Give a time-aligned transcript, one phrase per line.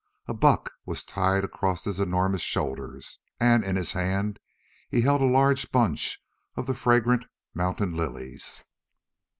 [0.27, 4.39] A buck was tied across his enormous shoulders, and in his hand
[4.89, 6.19] he held a large bunch
[6.55, 8.63] of the fragrant mountain lilies.